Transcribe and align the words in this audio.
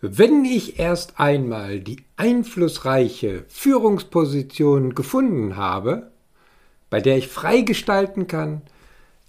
Wenn 0.00 0.44
ich 0.44 0.78
erst 0.78 1.18
einmal 1.18 1.80
die 1.80 2.04
einflussreiche 2.16 3.44
Führungsposition 3.48 4.94
gefunden 4.94 5.56
habe, 5.56 6.12
bei 6.88 7.00
der 7.00 7.18
ich 7.18 7.26
frei 7.26 7.62
gestalten 7.62 8.28
kann, 8.28 8.62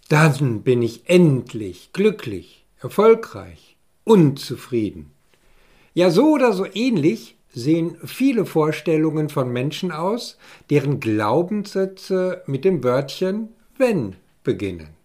dann 0.09 0.61
bin 0.61 0.83
ich 0.83 1.09
endlich 1.09 1.91
glücklich, 1.91 2.65
erfolgreich 2.81 3.77
und 4.03 4.37
zufrieden. 4.37 5.11
Ja, 5.95 6.11
so 6.11 6.33
oder 6.33 6.53
so 6.53 6.67
ähnlich 6.71 7.35
sehen 7.51 7.97
viele 8.05 8.45
Vorstellungen 8.45 9.29
von 9.29 9.51
Menschen 9.51 9.91
aus, 9.91 10.37
deren 10.69 10.99
Glaubenssätze 10.99 12.43
mit 12.45 12.63
dem 12.63 12.83
Wörtchen 12.83 13.49
wenn 13.79 14.15
beginnen. 14.43 14.98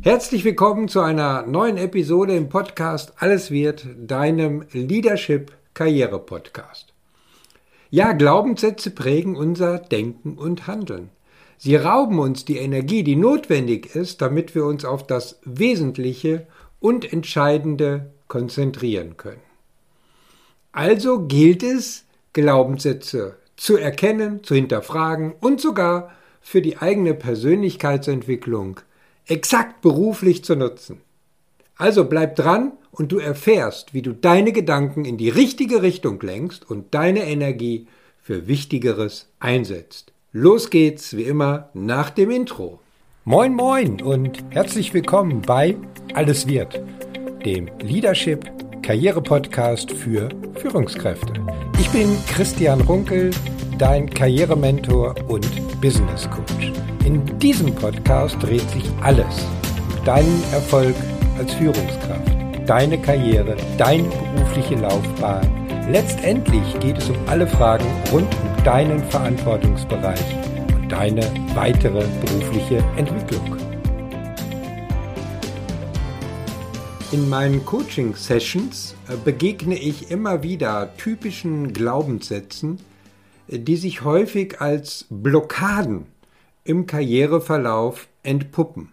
Herzlich 0.00 0.42
willkommen 0.42 0.88
zu 0.88 1.00
einer 1.00 1.42
neuen 1.42 1.76
Episode 1.76 2.34
im 2.34 2.48
Podcast 2.48 3.12
Alles 3.18 3.50
wird, 3.50 3.86
deinem 3.98 4.64
Leadership 4.72 5.52
Karriere 5.74 6.18
Podcast. 6.18 6.94
Ja, 7.90 8.12
Glaubenssätze 8.12 8.90
prägen 8.90 9.36
unser 9.36 9.78
Denken 9.78 10.38
und 10.38 10.66
Handeln. 10.66 11.10
Sie 11.58 11.76
rauben 11.76 12.18
uns 12.20 12.46
die 12.46 12.56
Energie, 12.56 13.04
die 13.04 13.16
notwendig 13.16 13.94
ist, 13.94 14.22
damit 14.22 14.54
wir 14.54 14.64
uns 14.64 14.86
auf 14.86 15.06
das 15.06 15.40
Wesentliche 15.44 16.46
und 16.80 17.12
Entscheidende 17.12 18.12
konzentrieren 18.28 19.18
können. 19.18 19.42
Also 20.72 21.26
gilt 21.26 21.62
es, 21.62 22.06
Glaubenssätze 22.32 23.36
zu 23.56 23.76
erkennen, 23.76 24.42
zu 24.42 24.54
hinterfragen 24.54 25.34
und 25.38 25.60
sogar 25.60 26.12
für 26.40 26.62
die 26.62 26.78
eigene 26.78 27.12
Persönlichkeitsentwicklung 27.12 28.80
exakt 29.26 29.80
beruflich 29.80 30.44
zu 30.44 30.56
nutzen. 30.56 31.00
Also 31.76 32.04
bleib 32.04 32.36
dran 32.36 32.72
und 32.90 33.12
du 33.12 33.18
erfährst, 33.18 33.94
wie 33.94 34.02
du 34.02 34.12
deine 34.12 34.52
Gedanken 34.52 35.04
in 35.04 35.16
die 35.16 35.30
richtige 35.30 35.82
Richtung 35.82 36.20
lenkst 36.20 36.68
und 36.68 36.94
deine 36.94 37.24
Energie 37.24 37.86
für 38.20 38.46
Wichtigeres 38.46 39.28
einsetzt. 39.40 40.12
Los 40.32 40.70
geht's, 40.70 41.16
wie 41.16 41.24
immer, 41.24 41.70
nach 41.74 42.10
dem 42.10 42.30
Intro. 42.30 42.80
Moin 43.24 43.54
moin 43.54 44.00
und 44.02 44.42
herzlich 44.50 44.92
willkommen 44.94 45.42
bei 45.42 45.76
Alles 46.14 46.46
wird, 46.46 46.80
dem 47.44 47.68
Leadership 47.80 48.50
Karriere-Podcast 48.82 49.92
für 49.92 50.28
Führungskräfte. 50.54 51.34
Ich 51.78 51.88
bin 51.90 52.16
Christian 52.26 52.80
Runkel, 52.80 53.30
dein 53.78 54.10
Karrierementor 54.10 55.14
und 55.28 55.46
Business 55.80 56.28
Coach. 56.30 56.72
In 57.04 57.38
diesem 57.40 57.74
Podcast 57.74 58.36
dreht 58.40 58.68
sich 58.70 58.84
alles 59.00 59.44
um 59.98 60.04
deinen 60.04 60.40
Erfolg 60.52 60.94
als 61.36 61.52
Führungskraft, 61.54 62.30
deine 62.64 62.96
Karriere, 62.96 63.56
deine 63.76 64.08
berufliche 64.34 64.76
Laufbahn. 64.76 65.48
Letztendlich 65.90 66.62
geht 66.78 66.98
es 66.98 67.10
um 67.10 67.16
alle 67.26 67.48
Fragen 67.48 67.86
rund 68.12 68.28
um 68.32 68.64
deinen 68.64 69.02
Verantwortungsbereich 69.10 70.36
und 70.76 70.92
deine 70.92 71.22
weitere 71.54 72.06
berufliche 72.24 72.84
Entwicklung. 72.96 73.56
In 77.10 77.28
meinen 77.28 77.64
Coaching-Sessions 77.66 78.94
äh, 79.08 79.16
begegne 79.24 79.76
ich 79.76 80.12
immer 80.12 80.44
wieder 80.44 80.96
typischen 80.96 81.72
Glaubenssätzen, 81.72 82.78
die 83.48 83.76
sich 83.76 84.04
häufig 84.04 84.60
als 84.60 85.06
Blockaden 85.10 86.11
im 86.64 86.86
Karriereverlauf 86.86 88.08
entpuppen. 88.22 88.92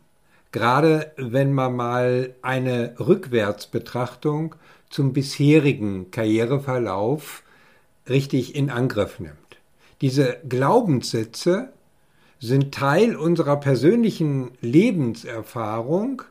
Gerade 0.52 1.12
wenn 1.17 1.53
man 1.53 1.76
mal 1.76 2.34
eine 2.42 2.95
Rückwärtsbetrachtung 3.00 4.56
zum 4.89 5.14
bisherigen 5.14 6.09
Karriereverlauf 6.09 7.44
richtig 8.09 8.56
in 8.56 8.72
Angriff 8.72 9.20
nimmt. 9.20 9.38
Diese 10.02 10.38
Glaubenssätze 10.48 11.70
sind 12.39 12.73
Teil 12.73 13.16
unserer 13.16 13.58
persönlichen 13.58 14.52
Lebenserfahrung 14.61 16.23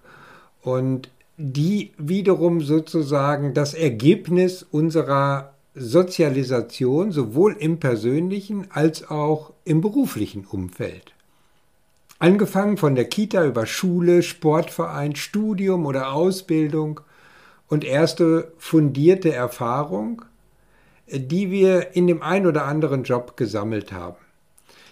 und 0.62 1.10
die 1.36 1.92
wiederum 1.98 2.60
sozusagen 2.62 3.54
das 3.54 3.74
Ergebnis 3.74 4.66
unserer 4.68 5.54
Sozialisation 5.76 7.12
sowohl 7.12 7.52
im 7.52 7.78
persönlichen 7.78 8.68
als 8.72 9.08
auch 9.08 9.52
im 9.64 9.80
beruflichen 9.80 10.44
Umfeld. 10.44 11.14
Angefangen 12.20 12.78
von 12.78 12.96
der 12.96 13.04
Kita 13.04 13.44
über 13.44 13.64
Schule, 13.64 14.24
Sportverein, 14.24 15.14
Studium 15.14 15.86
oder 15.86 16.12
Ausbildung 16.12 17.00
und 17.68 17.84
erste 17.84 18.52
fundierte 18.58 19.32
Erfahrung, 19.32 20.22
die 21.06 21.52
wir 21.52 21.94
in 21.94 22.08
dem 22.08 22.20
ein 22.22 22.44
oder 22.44 22.64
anderen 22.64 23.04
Job 23.04 23.36
gesammelt 23.36 23.92
haben. 23.92 24.16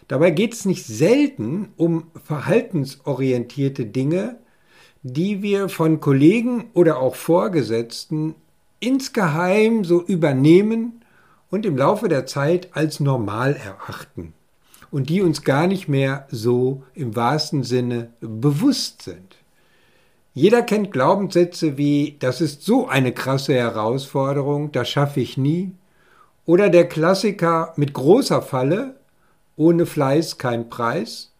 Dabei 0.06 0.30
geht 0.30 0.54
es 0.54 0.66
nicht 0.66 0.86
selten 0.86 1.70
um 1.76 2.12
verhaltensorientierte 2.24 3.86
Dinge, 3.86 4.36
die 5.02 5.42
wir 5.42 5.68
von 5.68 5.98
Kollegen 5.98 6.70
oder 6.74 6.98
auch 6.98 7.16
Vorgesetzten 7.16 8.36
insgeheim 8.78 9.82
so 9.82 10.00
übernehmen 10.00 11.02
und 11.50 11.66
im 11.66 11.76
Laufe 11.76 12.06
der 12.06 12.26
Zeit 12.26 12.68
als 12.72 13.00
normal 13.00 13.56
erachten 13.56 14.32
und 14.90 15.08
die 15.08 15.22
uns 15.22 15.42
gar 15.42 15.66
nicht 15.66 15.88
mehr 15.88 16.26
so 16.30 16.82
im 16.94 17.16
wahrsten 17.16 17.64
Sinne 17.64 18.10
bewusst 18.20 19.02
sind. 19.02 19.36
Jeder 20.34 20.62
kennt 20.62 20.92
Glaubenssätze 20.92 21.78
wie 21.78 22.16
das 22.18 22.40
ist 22.40 22.62
so 22.62 22.88
eine 22.88 23.12
krasse 23.12 23.54
Herausforderung, 23.54 24.70
das 24.70 24.88
schaffe 24.88 25.20
ich 25.20 25.38
nie, 25.38 25.72
oder 26.44 26.68
der 26.68 26.88
Klassiker 26.88 27.72
mit 27.76 27.92
großer 27.92 28.42
Falle, 28.42 28.96
ohne 29.56 29.86
Fleiß 29.86 30.38
kein 30.38 30.68
Preis, 30.68 31.32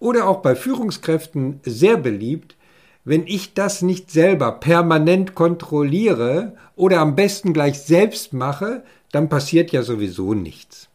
oder 0.00 0.26
auch 0.26 0.38
bei 0.38 0.56
Führungskräften 0.56 1.60
sehr 1.64 1.96
beliebt, 1.96 2.56
wenn 3.04 3.26
ich 3.26 3.54
das 3.54 3.82
nicht 3.82 4.10
selber 4.10 4.52
permanent 4.52 5.34
kontrolliere 5.34 6.54
oder 6.76 7.00
am 7.00 7.14
besten 7.14 7.52
gleich 7.52 7.78
selbst 7.80 8.32
mache, 8.32 8.82
dann 9.12 9.28
passiert 9.28 9.70
ja 9.70 9.82
sowieso 9.82 10.34
nichts. 10.34 10.88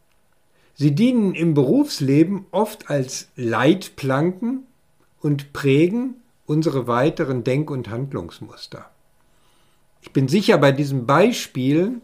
Sie 0.80 0.94
dienen 0.94 1.34
im 1.34 1.52
Berufsleben 1.52 2.46
oft 2.52 2.88
als 2.88 3.28
Leitplanken 3.36 4.62
und 5.20 5.52
prägen 5.52 6.14
unsere 6.46 6.86
weiteren 6.86 7.44
Denk- 7.44 7.70
und 7.70 7.90
Handlungsmuster. 7.90 8.88
Ich 10.00 10.10
bin 10.14 10.26
sicher, 10.26 10.56
bei 10.56 10.72
diesen 10.72 11.04
Beispielen 11.04 12.00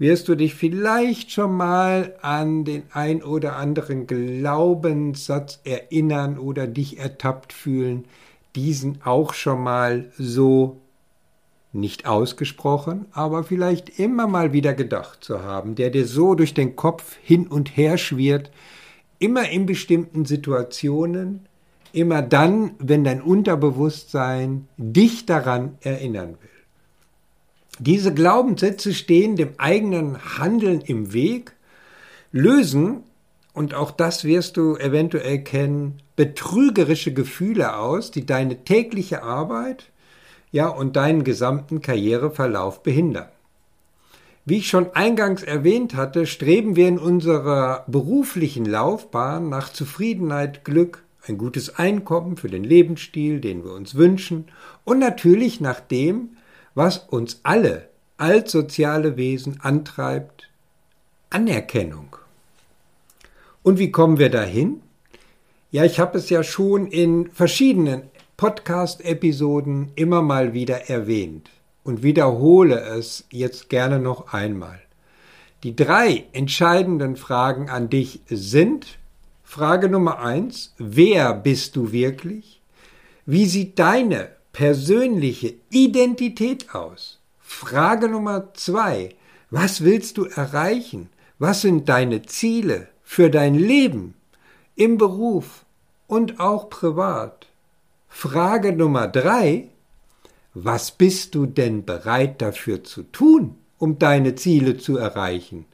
wirst 0.00 0.26
du 0.26 0.34
dich 0.34 0.56
vielleicht 0.56 1.30
schon 1.30 1.56
mal 1.56 2.16
an 2.20 2.64
den 2.64 2.82
ein 2.92 3.22
oder 3.22 3.54
anderen 3.54 4.08
Glaubenssatz 4.08 5.60
erinnern 5.62 6.36
oder 6.36 6.66
dich 6.66 6.98
ertappt 6.98 7.52
fühlen, 7.52 8.06
diesen 8.56 9.02
auch 9.04 9.34
schon 9.34 9.62
mal 9.62 10.10
so 10.18 10.79
nicht 11.72 12.06
ausgesprochen, 12.06 13.06
aber 13.12 13.44
vielleicht 13.44 13.98
immer 13.98 14.26
mal 14.26 14.52
wieder 14.52 14.74
gedacht 14.74 15.22
zu 15.22 15.42
haben, 15.42 15.74
der 15.74 15.90
dir 15.90 16.06
so 16.06 16.34
durch 16.34 16.54
den 16.54 16.74
Kopf 16.74 17.16
hin 17.22 17.46
und 17.46 17.76
her 17.76 17.96
schwirrt, 17.96 18.50
immer 19.18 19.48
in 19.48 19.66
bestimmten 19.66 20.24
Situationen, 20.24 21.46
immer 21.92 22.22
dann, 22.22 22.72
wenn 22.78 23.04
dein 23.04 23.22
Unterbewusstsein 23.22 24.66
dich 24.76 25.26
daran 25.26 25.76
erinnern 25.80 26.36
will. 26.40 26.50
Diese 27.78 28.12
Glaubenssätze 28.12 28.92
stehen 28.92 29.36
dem 29.36 29.50
eigenen 29.58 30.38
Handeln 30.38 30.80
im 30.80 31.12
Weg, 31.12 31.52
lösen, 32.32 33.04
und 33.52 33.74
auch 33.74 33.90
das 33.90 34.24
wirst 34.24 34.56
du 34.56 34.76
eventuell 34.76 35.40
kennen, 35.40 36.02
betrügerische 36.14 37.12
Gefühle 37.12 37.76
aus, 37.76 38.10
die 38.10 38.26
deine 38.26 38.64
tägliche 38.64 39.22
Arbeit, 39.22 39.86
ja 40.52 40.68
und 40.68 40.96
deinen 40.96 41.24
gesamten 41.24 41.80
Karriereverlauf 41.80 42.82
behindern. 42.82 43.28
Wie 44.44 44.58
ich 44.58 44.68
schon 44.68 44.94
eingangs 44.94 45.42
erwähnt 45.42 45.94
hatte, 45.94 46.26
streben 46.26 46.74
wir 46.74 46.88
in 46.88 46.98
unserer 46.98 47.84
beruflichen 47.86 48.64
Laufbahn 48.64 49.48
nach 49.48 49.72
Zufriedenheit, 49.72 50.64
Glück, 50.64 51.04
ein 51.28 51.38
gutes 51.38 51.76
Einkommen 51.76 52.36
für 52.36 52.48
den 52.48 52.64
Lebensstil, 52.64 53.40
den 53.40 53.64
wir 53.64 53.72
uns 53.72 53.94
wünschen 53.94 54.46
und 54.84 54.98
natürlich 54.98 55.60
nach 55.60 55.80
dem, 55.80 56.30
was 56.74 56.98
uns 56.98 57.40
alle 57.42 57.88
als 58.16 58.52
soziale 58.52 59.16
Wesen 59.16 59.60
antreibt, 59.60 60.48
Anerkennung. 61.30 62.16
Und 63.62 63.78
wie 63.78 63.90
kommen 63.90 64.18
wir 64.18 64.30
dahin? 64.30 64.82
Ja, 65.70 65.84
ich 65.84 66.00
habe 66.00 66.18
es 66.18 66.30
ja 66.30 66.42
schon 66.42 66.86
in 66.86 67.30
verschiedenen 67.30 68.02
Podcast-Episoden 68.40 69.92
immer 69.96 70.22
mal 70.22 70.54
wieder 70.54 70.88
erwähnt 70.88 71.50
und 71.84 72.02
wiederhole 72.02 72.80
es 72.80 73.26
jetzt 73.30 73.68
gerne 73.68 73.98
noch 73.98 74.32
einmal. 74.32 74.80
Die 75.62 75.76
drei 75.76 76.24
entscheidenden 76.32 77.16
Fragen 77.16 77.68
an 77.68 77.90
dich 77.90 78.20
sind 78.30 78.98
Frage 79.44 79.90
Nummer 79.90 80.20
eins, 80.20 80.74
wer 80.78 81.34
bist 81.34 81.76
du 81.76 81.92
wirklich? 81.92 82.62
Wie 83.26 83.44
sieht 83.44 83.78
deine 83.78 84.30
persönliche 84.54 85.52
Identität 85.68 86.74
aus? 86.74 87.20
Frage 87.40 88.08
Nummer 88.08 88.54
zwei. 88.54 89.10
Was 89.50 89.84
willst 89.84 90.16
du 90.16 90.24
erreichen? 90.24 91.10
Was 91.38 91.60
sind 91.60 91.90
deine 91.90 92.22
Ziele 92.22 92.88
für 93.02 93.28
dein 93.28 93.54
Leben 93.54 94.14
im 94.76 94.96
Beruf 94.96 95.66
und 96.06 96.40
auch 96.40 96.70
privat? 96.70 97.49
Frage 98.10 98.74
Nummer 98.74 99.08
drei. 99.08 99.70
Was 100.52 100.90
bist 100.90 101.34
du 101.34 101.46
denn 101.46 101.86
bereit 101.86 102.42
dafür 102.42 102.84
zu 102.84 103.04
tun, 103.04 103.56
um 103.78 103.98
deine 103.98 104.34
Ziele 104.34 104.76
zu 104.76 104.98
erreichen? 104.98 105.64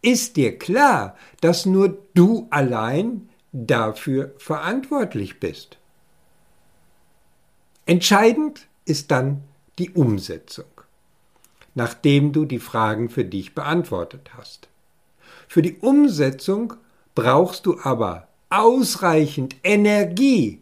Ist 0.00 0.36
dir 0.36 0.58
klar, 0.58 1.14
dass 1.42 1.66
nur 1.66 1.98
du 2.14 2.46
allein 2.50 3.28
dafür 3.52 4.32
verantwortlich 4.38 5.40
bist? 5.40 5.76
Entscheidend 7.84 8.66
ist 8.86 9.10
dann 9.10 9.42
die 9.78 9.90
Umsetzung 9.90 10.64
nachdem 11.74 12.32
du 12.32 12.44
die 12.44 12.58
Fragen 12.58 13.08
für 13.08 13.24
dich 13.24 13.54
beantwortet 13.54 14.30
hast. 14.36 14.68
Für 15.48 15.62
die 15.62 15.78
Umsetzung 15.78 16.74
brauchst 17.14 17.66
du 17.66 17.78
aber 17.82 18.28
ausreichend 18.50 19.56
Energie, 19.62 20.59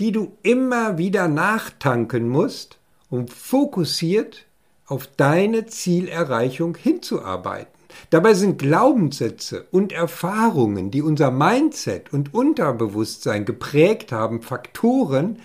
die 0.00 0.12
du 0.12 0.36
immer 0.42 0.98
wieder 0.98 1.28
nachtanken 1.28 2.28
musst, 2.28 2.78
um 3.10 3.28
fokussiert 3.28 4.46
auf 4.86 5.06
deine 5.16 5.66
Zielerreichung 5.66 6.76
hinzuarbeiten. 6.76 7.72
Dabei 8.10 8.34
sind 8.34 8.58
Glaubenssätze 8.58 9.66
und 9.70 9.92
Erfahrungen, 9.92 10.90
die 10.90 11.02
unser 11.02 11.30
Mindset 11.30 12.12
und 12.12 12.34
Unterbewusstsein 12.34 13.44
geprägt 13.44 14.12
haben, 14.12 14.42
Faktoren, 14.42 15.38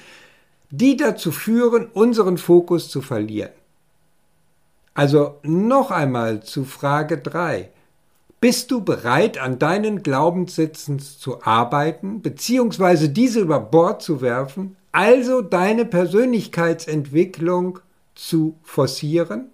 die 0.72 0.98
dazu 0.98 1.32
führen, 1.32 1.88
unseren 1.88 2.38
Fokus 2.38 2.90
zu 2.90 3.02
verlieren. 3.02 3.52
Also 4.94 5.36
noch 5.44 5.92
einmal 5.92 6.44
zu 6.44 6.66
Frage 6.66 7.18
3. 7.18 7.70
Bist 8.42 8.72
du 8.72 8.82
bereit, 8.82 9.38
an 9.38 9.60
deinen 9.60 10.02
Glaubenssätzen 10.02 11.00
zu 11.00 11.44
arbeiten, 11.44 12.22
beziehungsweise 12.22 13.10
diese 13.10 13.42
über 13.42 13.60
Bord 13.60 14.02
zu 14.02 14.22
werfen, 14.22 14.78
also 14.94 15.42
deine 15.42 15.84
Persönlichkeitsentwicklung 15.84 17.80
zu 18.16 18.58
forcieren? 18.64 19.50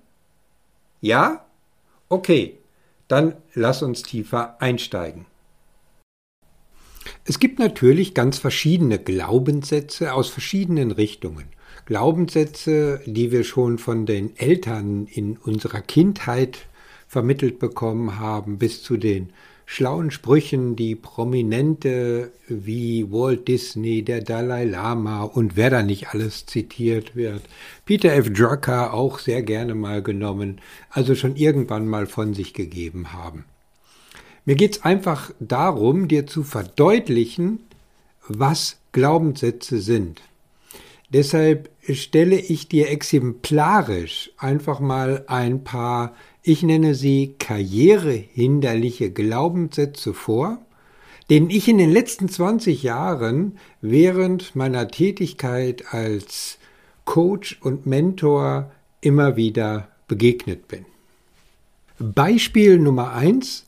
Ja? 1.02 1.46
Okay, 2.10 2.60
dann 3.08 3.36
lass 3.56 3.82
uns 3.82 4.04
tiefer 4.04 4.62
einsteigen. 4.62 5.26
Es 7.24 7.40
gibt 7.40 7.58
natürlich 7.58 8.14
ganz 8.14 8.38
verschiedene 8.38 9.00
Glaubenssätze 9.00 10.14
aus 10.14 10.30
verschiedenen 10.30 10.92
Richtungen. 10.92 11.46
Glaubenssätze, 11.86 13.02
die 13.06 13.32
wir 13.32 13.44
schon 13.44 13.80
von 13.80 14.06
den 14.06 14.36
Eltern 14.38 15.08
in 15.08 15.38
unserer 15.38 15.82
Kindheit 15.82 16.68
vermittelt 17.08 17.60
bekommen 17.60 18.20
haben, 18.20 18.58
bis 18.58 18.84
zu 18.84 18.98
den 18.98 19.30
schlauen 19.66 20.12
Sprüchen, 20.12 20.76
die 20.76 20.96
Prominente 20.96 22.32
wie 22.48 23.12
Walt 23.12 23.48
Disney, 23.48 24.04
der 24.04 24.22
Dalai 24.22 24.66
Lama 24.66 25.24
und 25.24 25.56
wer 25.56 25.70
da 25.70 25.82
nicht 25.82 26.10
alles 26.10 26.46
zitiert 26.46 27.16
wird, 27.16 27.42
Peter 27.86 28.14
F. 28.14 28.32
Drucker 28.32 28.94
auch 28.94 29.20
sehr 29.20 29.42
gerne 29.42 29.76
mal 29.76 30.02
genommen, 30.04 30.62
also 30.90 31.16
schon 31.16 31.36
irgendwann 31.36 31.88
mal 31.88 32.06
von 32.06 32.34
sich 32.34 32.54
gegeben 32.54 33.12
haben. 33.14 33.46
Mir 34.46 34.56
geht's 34.56 34.84
einfach 34.84 35.32
darum, 35.40 36.08
dir 36.08 36.28
zu 36.28 36.44
verdeutlichen, 36.44 37.62
was 38.28 38.78
Glaubenssätze 38.92 39.80
sind. 39.80 40.22
Deshalb 41.10 41.70
stelle 41.88 42.40
ich 42.40 42.68
dir 42.68 42.90
exemplarisch 42.90 44.32
einfach 44.38 44.80
mal 44.80 45.24
ein 45.28 45.64
paar, 45.64 46.16
ich 46.42 46.64
nenne 46.64 46.96
sie 46.96 47.36
karrierehinderliche 47.38 49.12
Glaubenssätze 49.12 50.14
vor, 50.14 50.60
denen 51.30 51.50
ich 51.50 51.68
in 51.68 51.78
den 51.78 51.92
letzten 51.92 52.30
20 52.30 52.84
Jahren 52.84 53.58
während 53.82 54.56
meiner 54.56 54.88
Tätigkeit 54.88 55.94
als 55.94 56.58
Coach 57.04 57.60
und 57.62 57.86
Mentor 57.86 58.72
immer 59.02 59.36
wieder 59.36 59.90
begegnet 60.08 60.68
bin. 60.68 60.86
Beispiel 62.00 62.80
Nummer 62.80 63.14
eins: 63.14 63.66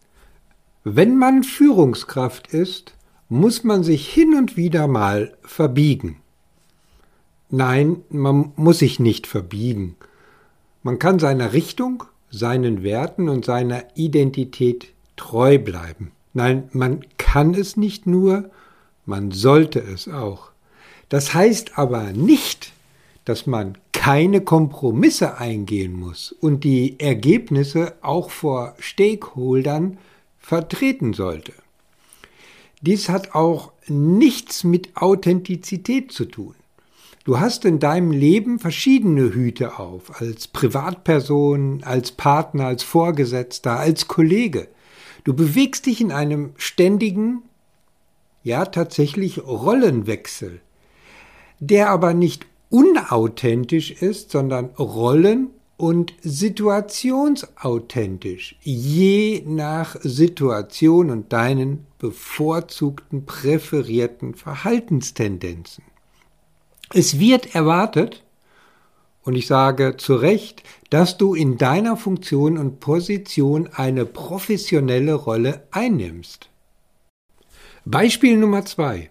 Wenn 0.84 1.18
man 1.18 1.44
Führungskraft 1.44 2.54
ist, 2.54 2.94
muss 3.30 3.64
man 3.64 3.84
sich 3.84 4.08
hin 4.08 4.36
und 4.36 4.58
wieder 4.58 4.88
mal 4.88 5.38
verbiegen. 5.44 6.18
Nein, 7.50 8.04
man 8.10 8.52
muss 8.56 8.80
sich 8.80 9.00
nicht 9.00 9.26
verbiegen. 9.26 9.96
Man 10.84 11.00
kann 11.00 11.20
seiner 11.20 11.54
Richtung, 11.54 12.04
seinen 12.30 12.84
Werten 12.84 13.30
und 13.30 13.46
seiner 13.46 13.84
Identität 13.96 14.90
treu 15.16 15.58
bleiben. 15.58 16.12
Nein, 16.34 16.70
man 16.72 17.06
kann 17.18 17.54
es 17.54 17.78
nicht 17.78 18.06
nur, 18.06 18.50
man 19.06 19.32
sollte 19.32 19.80
es 19.80 20.08
auch. 20.08 20.52
Das 21.10 21.34
heißt 21.34 21.78
aber 21.78 22.12
nicht, 22.12 22.74
dass 23.24 23.48
man 23.48 23.78
keine 23.94 24.42
Kompromisse 24.42 25.38
eingehen 25.38 25.94
muss 25.94 26.32
und 26.32 26.64
die 26.64 27.00
Ergebnisse 27.00 27.96
auch 28.02 28.30
vor 28.30 28.76
Stakeholdern 28.80 29.98
vertreten 30.40 31.14
sollte. 31.14 31.54
Dies 32.82 33.10
hat 33.10 33.34
auch 33.34 33.72
nichts 33.88 34.64
mit 34.64 34.96
Authentizität 34.96 36.12
zu 36.12 36.26
tun. 36.26 36.56
Du 37.28 37.40
hast 37.42 37.66
in 37.66 37.80
deinem 37.80 38.12
Leben 38.12 38.58
verschiedene 38.58 39.34
Hüte 39.34 39.80
auf, 39.80 40.22
als 40.22 40.48
Privatperson, 40.48 41.84
als 41.84 42.14
Partner, 42.14 42.68
als 42.68 42.84
Vorgesetzter, 42.84 43.78
als 43.78 44.08
Kollege. 44.08 44.70
Du 45.26 45.34
bewegst 45.34 45.88
dich 45.88 46.00
in 46.00 46.14
einem 46.14 46.52
ständigen, 46.56 47.42
ja 48.44 48.64
tatsächlich 48.64 49.46
Rollenwechsel, 49.46 50.62
der 51.60 51.90
aber 51.90 52.14
nicht 52.14 52.46
unauthentisch 52.70 53.92
ist, 53.92 54.32
sondern 54.32 54.68
rollen- 54.80 55.50
und 55.76 56.14
situationsauthentisch, 56.22 58.56
je 58.62 59.44
nach 59.46 59.98
Situation 60.00 61.10
und 61.10 61.34
deinen 61.34 61.88
bevorzugten, 62.00 63.26
präferierten 63.26 64.34
Verhaltenstendenzen. 64.34 65.84
Es 66.94 67.20
wird 67.20 67.54
erwartet, 67.56 68.24
und 69.24 69.36
ich 69.36 69.48
sage 69.48 69.98
zu 69.98 70.16
Recht, 70.16 70.64
dass 70.90 71.18
du 71.18 71.34
in 71.34 71.58
deiner 71.58 71.98
Funktion 71.98 72.58
und 72.58 72.80
Position 72.80 73.68
eine 73.74 74.06
professionelle 74.06 75.16
Rolle 75.16 75.64
einnimmst. 75.72 76.50
Beispiel 77.84 78.38
Nummer 78.38 78.64
zwei. 78.66 79.10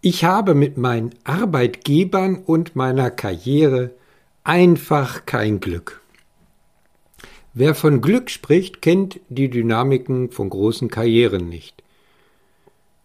Ich 0.00 0.24
habe 0.24 0.54
mit 0.54 0.76
meinen 0.76 1.14
Arbeitgebern 1.22 2.36
und 2.36 2.74
meiner 2.74 3.10
Karriere 3.10 3.92
einfach 4.42 5.24
kein 5.24 5.60
Glück. 5.60 6.00
Wer 7.54 7.74
von 7.74 8.00
Glück 8.00 8.28
spricht, 8.28 8.82
kennt 8.82 9.20
die 9.28 9.48
Dynamiken 9.48 10.30
von 10.30 10.50
großen 10.50 10.90
Karrieren 10.90 11.48
nicht. 11.48 11.82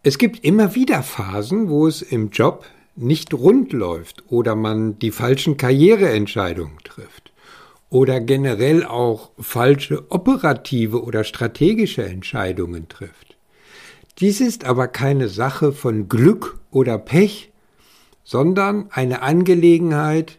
Es 0.03 0.17
gibt 0.17 0.43
immer 0.43 0.73
wieder 0.73 1.03
Phasen, 1.03 1.69
wo 1.69 1.87
es 1.87 2.01
im 2.01 2.31
Job 2.31 2.65
nicht 2.95 3.33
rund 3.33 3.73
läuft 3.73 4.23
oder 4.27 4.55
man 4.55 4.99
die 4.99 5.11
falschen 5.11 5.57
Karriereentscheidungen 5.57 6.77
trifft 6.83 7.31
oder 7.89 8.19
generell 8.19 8.85
auch 8.85 9.31
falsche 9.39 10.09
operative 10.11 11.03
oder 11.03 11.23
strategische 11.23 12.03
Entscheidungen 12.03 12.87
trifft. 12.87 13.37
Dies 14.19 14.41
ist 14.41 14.65
aber 14.65 14.87
keine 14.87 15.29
Sache 15.29 15.71
von 15.71 16.09
Glück 16.09 16.59
oder 16.69 16.97
Pech, 16.97 17.51
sondern 18.23 18.89
eine 18.91 19.21
Angelegenheit 19.21 20.37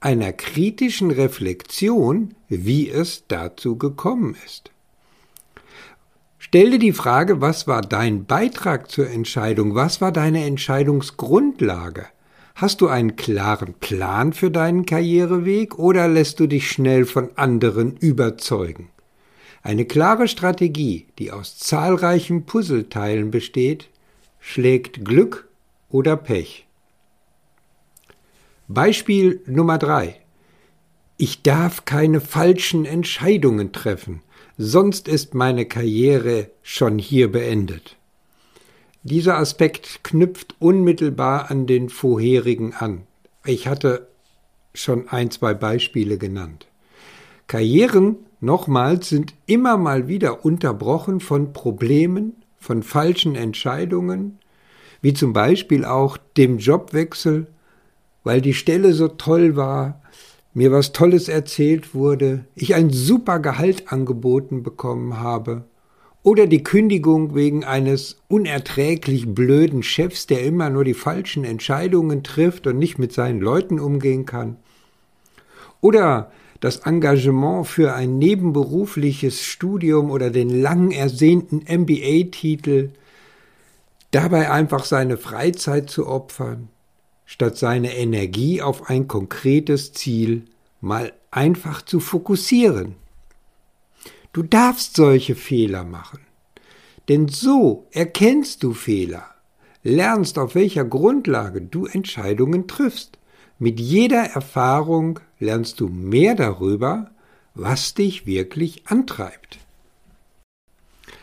einer 0.00 0.32
kritischen 0.32 1.10
Reflexion, 1.10 2.34
wie 2.48 2.88
es 2.90 3.24
dazu 3.28 3.78
gekommen 3.78 4.36
ist. 4.44 4.71
Stell 6.44 6.72
dir 6.72 6.80
die 6.80 6.92
Frage, 6.92 7.40
was 7.40 7.68
war 7.68 7.82
dein 7.82 8.24
Beitrag 8.24 8.90
zur 8.90 9.08
Entscheidung? 9.08 9.76
Was 9.76 10.00
war 10.00 10.10
deine 10.10 10.44
Entscheidungsgrundlage? 10.44 12.06
Hast 12.56 12.80
du 12.80 12.88
einen 12.88 13.14
klaren 13.14 13.74
Plan 13.74 14.32
für 14.32 14.50
deinen 14.50 14.84
Karriereweg 14.84 15.78
oder 15.78 16.08
lässt 16.08 16.40
du 16.40 16.48
dich 16.48 16.68
schnell 16.68 17.04
von 17.04 17.30
anderen 17.36 17.96
überzeugen? 17.96 18.88
Eine 19.62 19.84
klare 19.84 20.26
Strategie, 20.26 21.06
die 21.20 21.30
aus 21.30 21.58
zahlreichen 21.58 22.44
Puzzleteilen 22.44 23.30
besteht, 23.30 23.88
schlägt 24.40 25.04
Glück 25.04 25.48
oder 25.90 26.16
Pech. 26.16 26.66
Beispiel 28.66 29.40
Nummer 29.46 29.78
drei: 29.78 30.16
Ich 31.18 31.42
darf 31.42 31.84
keine 31.84 32.20
falschen 32.20 32.84
Entscheidungen 32.84 33.70
treffen 33.70 34.22
sonst 34.58 35.08
ist 35.08 35.34
meine 35.34 35.66
Karriere 35.66 36.50
schon 36.62 36.98
hier 36.98 37.30
beendet. 37.30 37.96
Dieser 39.02 39.38
Aspekt 39.38 40.04
knüpft 40.04 40.54
unmittelbar 40.60 41.50
an 41.50 41.66
den 41.66 41.88
vorherigen 41.88 42.72
an. 42.72 43.02
Ich 43.44 43.66
hatte 43.66 44.06
schon 44.74 45.08
ein, 45.08 45.30
zwei 45.30 45.54
Beispiele 45.54 46.18
genannt. 46.18 46.66
Karrieren, 47.48 48.16
nochmals, 48.40 49.08
sind 49.08 49.34
immer 49.46 49.76
mal 49.76 50.06
wieder 50.06 50.44
unterbrochen 50.44 51.20
von 51.20 51.52
Problemen, 51.52 52.36
von 52.58 52.82
falschen 52.82 53.34
Entscheidungen, 53.34 54.38
wie 55.00 55.14
zum 55.14 55.32
Beispiel 55.32 55.84
auch 55.84 56.16
dem 56.36 56.58
Jobwechsel, 56.58 57.48
weil 58.22 58.40
die 58.40 58.54
Stelle 58.54 58.92
so 58.92 59.08
toll 59.08 59.56
war, 59.56 60.00
mir 60.54 60.70
was 60.70 60.92
Tolles 60.92 61.28
erzählt 61.28 61.94
wurde, 61.94 62.44
ich 62.54 62.74
ein 62.74 62.90
super 62.90 63.38
Gehalt 63.38 63.90
angeboten 63.90 64.62
bekommen 64.62 65.20
habe, 65.20 65.64
oder 66.22 66.46
die 66.46 66.62
Kündigung 66.62 67.34
wegen 67.34 67.64
eines 67.64 68.18
unerträglich 68.28 69.34
blöden 69.34 69.82
Chefs, 69.82 70.26
der 70.26 70.44
immer 70.44 70.70
nur 70.70 70.84
die 70.84 70.94
falschen 70.94 71.44
Entscheidungen 71.44 72.22
trifft 72.22 72.66
und 72.66 72.78
nicht 72.78 72.98
mit 72.98 73.12
seinen 73.12 73.40
Leuten 73.40 73.80
umgehen 73.80 74.24
kann, 74.26 74.56
oder 75.80 76.30
das 76.60 76.76
Engagement 76.86 77.66
für 77.66 77.92
ein 77.94 78.18
nebenberufliches 78.18 79.42
Studium 79.42 80.12
oder 80.12 80.30
den 80.30 80.48
lang 80.48 80.92
ersehnten 80.92 81.64
MBA-Titel, 81.68 82.90
dabei 84.12 84.48
einfach 84.50 84.84
seine 84.84 85.16
Freizeit 85.16 85.90
zu 85.90 86.06
opfern, 86.06 86.68
statt 87.32 87.56
seine 87.56 87.96
Energie 87.96 88.60
auf 88.60 88.90
ein 88.90 89.08
konkretes 89.08 89.94
Ziel 89.94 90.44
mal 90.82 91.14
einfach 91.30 91.80
zu 91.80 91.98
fokussieren. 91.98 92.96
Du 94.34 94.42
darfst 94.42 94.96
solche 94.96 95.34
Fehler 95.34 95.82
machen, 95.82 96.20
denn 97.08 97.28
so 97.28 97.86
erkennst 97.90 98.62
du 98.62 98.74
Fehler, 98.74 99.24
lernst 99.82 100.38
auf 100.38 100.54
welcher 100.54 100.84
Grundlage 100.84 101.62
du 101.62 101.86
Entscheidungen 101.86 102.68
triffst. 102.68 103.18
Mit 103.58 103.80
jeder 103.80 104.24
Erfahrung 104.24 105.18
lernst 105.38 105.80
du 105.80 105.88
mehr 105.88 106.34
darüber, 106.34 107.12
was 107.54 107.94
dich 107.94 108.26
wirklich 108.26 108.86
antreibt. 108.88 109.58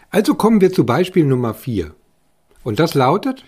Also 0.09 0.33
kommen 0.33 0.59
wir 0.59 0.73
zu 0.73 0.87
Beispiel 0.87 1.25
Nummer 1.25 1.53
4. 1.53 1.93
Und 2.63 2.79
das 2.79 2.95
lautet, 2.95 3.45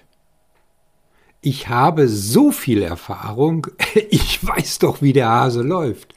ich 1.42 1.70
habe 1.70 2.08
so 2.08 2.52
viel 2.52 2.84
Erfahrung, 2.84 3.68
ich 4.10 4.46
weiß 4.46 4.80
doch, 4.80 5.02
wie 5.02 5.14
der 5.14 5.30
Hase 5.30 5.62
läuft. 5.62 6.14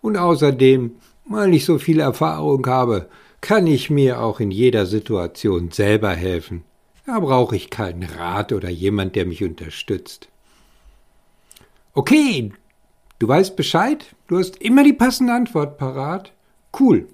Und 0.00 0.16
außerdem, 0.16 0.92
weil 1.26 1.54
ich 1.54 1.64
so 1.64 1.78
viel 1.78 2.00
Erfahrung 2.00 2.66
habe, 2.66 3.08
kann 3.40 3.66
ich 3.66 3.90
mir 3.90 4.20
auch 4.20 4.40
in 4.40 4.50
jeder 4.50 4.86
Situation 4.86 5.70
selber 5.70 6.10
helfen. 6.10 6.64
Da 7.06 7.18
brauche 7.18 7.56
ich 7.56 7.70
keinen 7.70 8.04
Rat 8.04 8.52
oder 8.52 8.70
jemand, 8.70 9.16
der 9.16 9.26
mich 9.26 9.42
unterstützt. 9.42 10.28
Okay, 11.94 12.52
du 13.18 13.28
weißt 13.28 13.56
Bescheid, 13.56 14.06
du 14.28 14.38
hast 14.38 14.56
immer 14.58 14.84
die 14.84 14.92
passende 14.92 15.34
Antwort 15.34 15.76
parat. 15.76 16.32
Cool, 16.78 17.08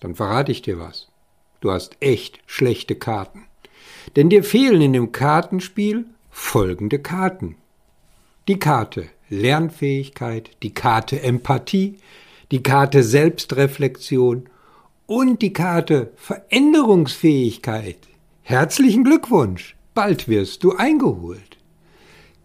dann 0.00 0.14
verrate 0.14 0.52
ich 0.52 0.62
dir 0.62 0.78
was. 0.78 1.08
Du 1.60 1.70
hast 1.70 1.96
echt 2.00 2.40
schlechte 2.46 2.96
Karten. 2.96 3.46
Denn 4.16 4.28
dir 4.28 4.42
fehlen 4.42 4.82
in 4.82 4.92
dem 4.92 5.12
Kartenspiel 5.12 6.06
folgende 6.30 6.98
Karten. 6.98 7.56
Die 8.48 8.58
Karte 8.58 9.08
Lernfähigkeit, 9.28 10.50
die 10.62 10.74
Karte 10.74 11.22
Empathie, 11.22 11.98
die 12.50 12.62
Karte 12.62 13.02
Selbstreflexion 13.02 14.48
und 15.06 15.42
die 15.42 15.52
Karte 15.52 16.12
Veränderungsfähigkeit. 16.16 17.98
Herzlichen 18.42 19.04
Glückwunsch, 19.04 19.76
bald 19.94 20.28
wirst 20.28 20.64
du 20.64 20.72
eingeholt. 20.72 21.58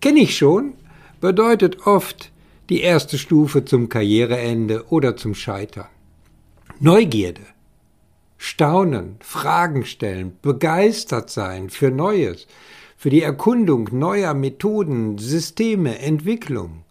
Kenn 0.02 0.18
ich 0.18 0.38
schon, 0.38 0.74
bedeutet 1.22 1.88
oft 1.88 2.32
die 2.70 2.82
erste 2.82 3.18
Stufe 3.18 3.66
zum 3.66 3.90
Karriereende 3.90 4.86
oder 4.90 5.18
zum 5.18 5.34
Scheitern. 5.34 5.88
Neugierde, 6.80 7.42
Staunen, 8.38 9.16
Fragen 9.22 9.86
stellen, 9.86 10.38
begeistert 10.42 11.30
sein 11.30 11.70
für 11.70 11.90
Neues, 11.90 12.48
für 13.06 13.12
die 13.12 13.22
Erkundung 13.22 13.88
neuer 13.92 14.34
Methoden, 14.34 15.20
Systeme, 15.20 16.00
Entwicklung. 16.00 16.86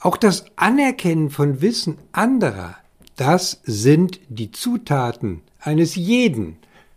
Auch 0.00 0.16
das 0.16 0.44
Anerkennen 0.56 1.30
von 1.30 1.60
Wissen 1.60 1.98
anderer, 2.10 2.74
das 3.14 3.60
sind 3.62 4.18
die 4.28 4.50
Zutaten 4.50 5.40
eines 5.60 5.94
jeden 5.94 6.56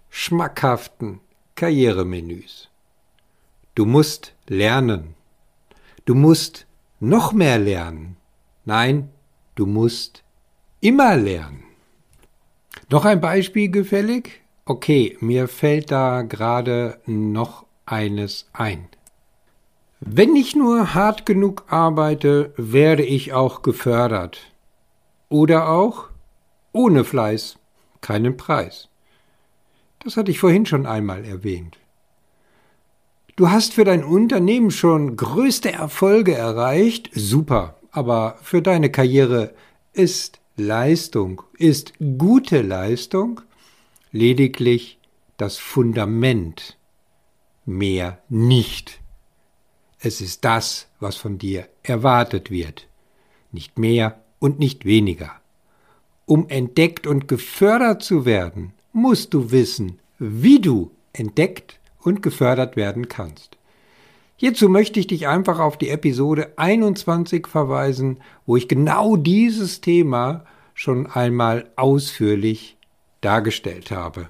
schmackhaften 0.09 1.19
Karrieremenüs. 1.53 2.69
Du 3.75 3.85
musst 3.85 4.33
lernen. 4.47 5.13
Du 6.05 6.15
musst 6.15 6.65
noch 6.99 7.33
mehr 7.33 7.59
lernen. 7.59 8.17
Nein, 8.65 9.09
du 9.53 9.67
musst 9.67 10.23
immer 10.81 11.15
lernen. 11.15 11.65
Noch 12.89 13.05
ein 13.05 13.21
Beispiel 13.21 13.69
gefällig? 13.69 14.41
Okay, 14.65 15.17
mir 15.19 15.47
fällt 15.47 15.91
da 15.91 16.23
gerade 16.23 16.99
noch 17.05 17.64
eines 17.85 18.47
ein. 18.53 18.87
Wenn 19.99 20.35
ich 20.35 20.55
nur 20.55 20.93
hart 20.93 21.25
genug 21.25 21.63
arbeite, 21.67 22.53
werde 22.57 23.03
ich 23.03 23.33
auch 23.33 23.61
gefördert. 23.61 24.39
Oder 25.29 25.69
auch 25.69 26.09
ohne 26.71 27.03
Fleiß 27.03 27.57
keinen 28.01 28.37
Preis. 28.37 28.89
Das 29.99 30.17
hatte 30.17 30.31
ich 30.31 30.39
vorhin 30.39 30.65
schon 30.65 30.85
einmal 30.85 31.25
erwähnt. 31.25 31.77
Du 33.35 33.49
hast 33.49 33.73
für 33.73 33.83
dein 33.83 34.03
Unternehmen 34.03 34.71
schon 34.71 35.17
größte 35.17 35.71
Erfolge 35.71 36.35
erreicht, 36.35 37.09
super, 37.13 37.75
aber 37.91 38.37
für 38.41 38.61
deine 38.61 38.89
Karriere 38.91 39.53
ist 39.91 40.39
Leistung, 40.55 41.41
ist 41.57 41.93
gute 42.17 42.61
Leistung 42.61 43.41
lediglich 44.11 44.99
das 45.37 45.57
Fundament 45.57 46.77
mehr 47.65 48.19
nicht. 48.29 48.99
Es 49.99 50.21
ist 50.21 50.45
das, 50.45 50.87
was 50.99 51.15
von 51.15 51.37
dir 51.37 51.67
erwartet 51.83 52.51
wird, 52.51 52.87
nicht 53.51 53.79
mehr 53.79 54.21
und 54.39 54.59
nicht 54.59 54.85
weniger. 54.85 55.31
Um 56.25 56.47
entdeckt 56.49 57.07
und 57.07 57.27
gefördert 57.27 58.03
zu 58.03 58.25
werden, 58.25 58.73
musst 58.93 59.33
du 59.33 59.51
wissen, 59.51 59.99
wie 60.19 60.59
du 60.59 60.91
entdeckt 61.13 61.79
und 62.01 62.21
gefördert 62.21 62.75
werden 62.75 63.07
kannst. 63.07 63.57
Hierzu 64.37 64.67
möchte 64.67 64.99
ich 64.99 65.07
dich 65.07 65.27
einfach 65.27 65.59
auf 65.59 65.77
die 65.77 65.89
Episode 65.89 66.53
21 66.57 67.47
verweisen, 67.47 68.17
wo 68.45 68.57
ich 68.57 68.67
genau 68.67 69.15
dieses 69.15 69.81
Thema 69.81 70.45
schon 70.73 71.07
einmal 71.07 71.69
ausführlich 71.77 72.77
dargestellt 73.21 73.91
habe. 73.91 74.27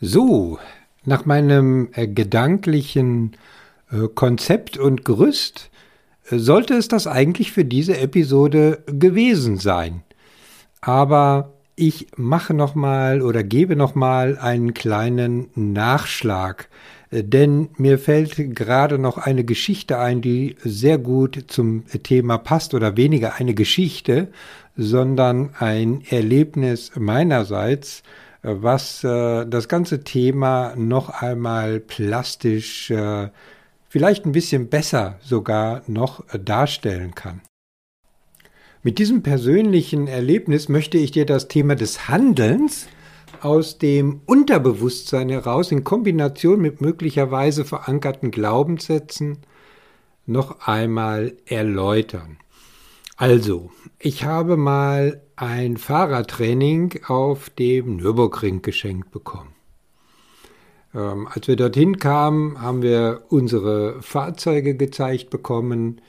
So, 0.00 0.58
nach 1.06 1.24
meinem 1.24 1.88
äh, 1.92 2.06
gedanklichen 2.06 3.32
äh, 3.90 4.08
Konzept 4.14 4.76
und 4.76 5.04
Gerüst 5.04 5.70
äh, 6.30 6.38
sollte 6.38 6.74
es 6.74 6.88
das 6.88 7.06
eigentlich 7.06 7.52
für 7.52 7.64
diese 7.64 7.98
Episode 7.98 8.82
gewesen 8.86 9.56
sein. 9.56 10.02
Aber 10.80 11.52
ich 11.76 12.08
mache 12.16 12.54
noch 12.54 12.74
mal 12.74 13.22
oder 13.22 13.42
gebe 13.42 13.76
noch 13.76 13.94
mal 13.94 14.38
einen 14.38 14.74
kleinen 14.74 15.48
Nachschlag, 15.54 16.68
denn 17.10 17.68
mir 17.76 17.98
fällt 17.98 18.56
gerade 18.56 18.98
noch 18.98 19.18
eine 19.18 19.44
Geschichte 19.44 19.98
ein, 19.98 20.22
die 20.22 20.56
sehr 20.64 20.98
gut 20.98 21.44
zum 21.48 21.84
Thema 22.02 22.38
passt 22.38 22.74
oder 22.74 22.96
weniger 22.96 23.34
eine 23.34 23.54
Geschichte, 23.54 24.28
sondern 24.76 25.50
ein 25.58 26.02
Erlebnis 26.08 26.92
meinerseits, 26.96 28.02
was 28.46 29.02
äh, 29.02 29.44
das 29.44 29.68
ganze 29.68 30.04
Thema 30.04 30.74
noch 30.76 31.10
einmal 31.10 31.80
plastisch, 31.80 32.90
äh, 32.90 33.28
vielleicht 33.88 34.24
ein 34.24 34.32
bisschen 34.32 34.68
besser 34.68 35.18
sogar 35.20 35.82
noch 35.88 36.24
äh, 36.32 36.38
darstellen 36.38 37.14
kann. 37.14 37.40
Mit 38.82 38.98
diesem 38.98 39.24
persönlichen 39.24 40.06
Erlebnis 40.06 40.68
möchte 40.68 40.96
ich 40.96 41.10
dir 41.10 41.26
das 41.26 41.48
Thema 41.48 41.74
des 41.74 42.08
Handelns 42.08 42.86
aus 43.40 43.78
dem 43.78 44.20
Unterbewusstsein 44.26 45.28
heraus 45.28 45.72
in 45.72 45.82
Kombination 45.82 46.60
mit 46.60 46.80
möglicherweise 46.80 47.64
verankerten 47.64 48.30
Glaubenssätzen 48.30 49.38
noch 50.24 50.66
einmal 50.68 51.32
erläutern. 51.46 52.38
Also, 53.18 53.70
ich 53.98 54.24
habe 54.24 54.58
mal 54.58 55.22
ein 55.36 55.78
Fahrradtraining 55.78 57.00
auf 57.06 57.48
dem 57.48 57.96
Nürburgring 57.96 58.60
geschenkt 58.60 59.10
bekommen. 59.10 59.54
Ähm, 60.94 61.26
als 61.26 61.48
wir 61.48 61.56
dorthin 61.56 61.98
kamen, 61.98 62.60
haben 62.60 62.82
wir 62.82 63.22
unsere 63.30 64.02
Fahrzeuge 64.02 64.76
gezeigt 64.76 65.30
bekommen, 65.30 66.02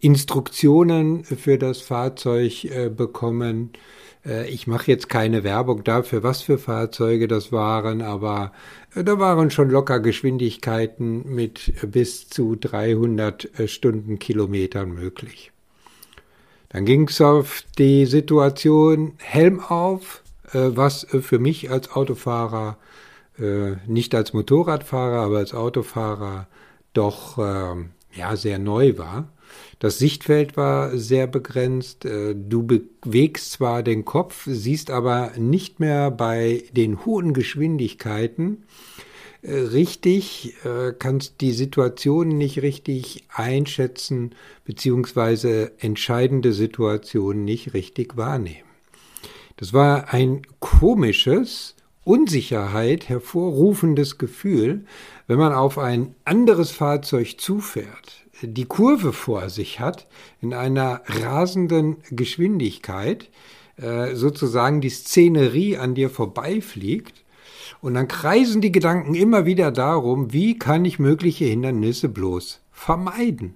Instruktionen 0.00 1.24
für 1.24 1.56
das 1.56 1.80
Fahrzeug 1.80 2.64
äh, 2.66 2.90
bekommen. 2.90 3.70
Äh, 4.26 4.50
ich 4.50 4.66
mache 4.66 4.90
jetzt 4.90 5.08
keine 5.08 5.44
Werbung 5.44 5.82
dafür, 5.82 6.22
was 6.22 6.42
für 6.42 6.58
Fahrzeuge 6.58 7.26
das 7.26 7.52
waren, 7.52 8.02
aber 8.02 8.52
äh, 8.94 9.02
da 9.02 9.18
waren 9.18 9.50
schon 9.50 9.70
locker 9.70 10.00
Geschwindigkeiten 10.00 11.34
mit 11.34 11.72
bis 11.90 12.28
zu 12.28 12.54
300 12.56 13.58
äh, 13.58 13.66
Stundenkilometern 13.66 14.90
möglich. 14.90 15.52
Dann 16.70 16.84
ging 16.84 17.08
es 17.08 17.20
auf 17.20 17.64
die 17.78 18.06
Situation 18.06 19.14
Helm 19.18 19.60
auf, 19.60 20.22
äh, 20.52 20.70
was 20.70 21.04
äh, 21.12 21.20
für 21.20 21.38
mich 21.38 21.70
als 21.70 21.90
Autofahrer, 21.90 22.78
äh, 23.38 23.72
nicht 23.86 24.14
als 24.14 24.32
Motorradfahrer, 24.32 25.20
aber 25.20 25.38
als 25.38 25.52
Autofahrer 25.52 26.46
doch 26.92 27.38
ja 28.12 28.34
sehr 28.34 28.58
neu 28.58 28.98
war. 28.98 29.28
Das 29.78 29.98
Sichtfeld 29.98 30.56
war 30.56 30.98
sehr 30.98 31.28
begrenzt. 31.28 32.04
Du 32.04 32.64
bewegst 32.64 33.52
zwar 33.52 33.84
den 33.84 34.04
Kopf, 34.04 34.48
siehst 34.50 34.90
aber 34.90 35.30
nicht 35.36 35.78
mehr 35.78 36.10
bei 36.10 36.64
den 36.72 37.06
hohen 37.06 37.32
Geschwindigkeiten 37.32 38.64
richtig, 39.42 40.54
kannst 40.98 41.40
die 41.40 41.52
Situation 41.52 42.28
nicht 42.28 42.62
richtig 42.62 43.24
einschätzen, 43.32 44.34
beziehungsweise 44.64 45.72
entscheidende 45.78 46.52
Situationen 46.52 47.44
nicht 47.44 47.74
richtig 47.74 48.16
wahrnehmen. 48.16 48.68
Das 49.56 49.72
war 49.72 50.12
ein 50.12 50.42
komisches, 50.58 51.74
Unsicherheit 52.04 53.08
hervorrufendes 53.08 54.18
Gefühl, 54.18 54.84
wenn 55.26 55.38
man 55.38 55.52
auf 55.52 55.78
ein 55.78 56.14
anderes 56.24 56.70
Fahrzeug 56.70 57.38
zufährt, 57.38 58.24
die 58.42 58.64
Kurve 58.64 59.12
vor 59.12 59.50
sich 59.50 59.80
hat, 59.80 60.06
in 60.40 60.54
einer 60.54 61.02
rasenden 61.06 61.98
Geschwindigkeit, 62.10 63.28
äh, 63.76 64.14
sozusagen 64.14 64.80
die 64.80 64.90
Szenerie 64.90 65.76
an 65.76 65.94
dir 65.94 66.08
vorbeifliegt, 66.08 67.22
und 67.80 67.94
dann 67.94 68.08
kreisen 68.08 68.60
die 68.60 68.72
Gedanken 68.72 69.14
immer 69.14 69.46
wieder 69.46 69.70
darum, 69.70 70.32
wie 70.32 70.58
kann 70.58 70.84
ich 70.84 70.98
mögliche 70.98 71.44
Hindernisse 71.46 72.08
bloß 72.08 72.60
vermeiden. 72.70 73.54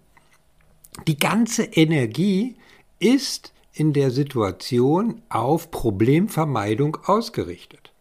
Die 1.06 1.18
ganze 1.18 1.64
Energie 1.64 2.56
ist 2.98 3.52
in 3.72 3.92
der 3.92 4.10
Situation 4.10 5.22
auf 5.28 5.70
Problemvermeidung 5.70 6.96
ausgerichtet. 7.04 7.92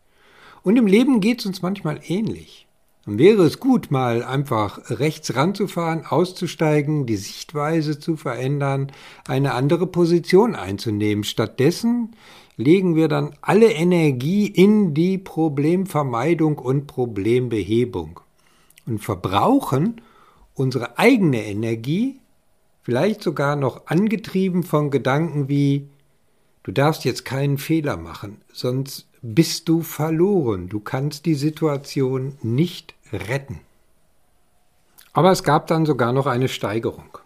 Und 0.62 0.78
im 0.78 0.88
Leben 0.88 1.20
geht 1.20 1.40
es 1.40 1.46
uns 1.46 1.62
manchmal 1.62 2.00
ähnlich. 2.08 2.68
Dann 3.06 3.20
wäre 3.20 3.44
es 3.44 3.60
gut, 3.60 3.92
mal 3.92 4.24
einfach 4.24 4.80
rechts 4.90 5.36
ranzufahren, 5.36 6.06
auszusteigen, 6.06 7.06
die 7.06 7.18
Sichtweise 7.18 8.00
zu 8.00 8.16
verändern, 8.16 8.92
eine 9.28 9.54
andere 9.54 9.88
Position 9.88 10.56
einzunehmen. 10.56 11.26
Stattdessen 11.26 12.16
legen 12.56 12.96
wir 12.96 13.10
dann 13.10 13.36
alle 13.42 13.72
Energie 13.72 14.48
in 14.48 14.94
die 14.94 15.18
Problemvermeidung 15.18 16.58
und 16.58 16.88
Problembehebung 16.88 18.22
und 18.86 19.00
verbrauchen 19.00 20.02
unsere 20.54 20.98
eigene 20.98 21.46
Energie 21.46 22.20
vielleicht 22.84 23.24
sogar 23.24 23.56
noch 23.56 23.88
angetrieben 23.88 24.64
von 24.64 24.92
Gedanken 24.92 25.50
wie 25.50 25.88
Du 26.66 26.72
darfst 26.72 27.04
jetzt 27.04 27.26
keinen 27.26 27.58
Fehler 27.58 27.98
machen, 27.98 28.38
sonst 28.54 29.08
bist 29.24 29.70
du 29.70 29.82
verloren, 29.82 30.68
du 30.68 30.82
kannst 30.82 31.26
die 31.26 31.36
Situation 31.36 32.38
nicht 32.44 32.94
retten. 33.12 33.62
Aber 35.14 35.32
es 35.32 35.44
gab 35.44 35.68
dann 35.68 35.86
sogar 35.86 36.12
noch 36.12 36.28
eine 36.28 36.50
Steigerung. 36.50 37.18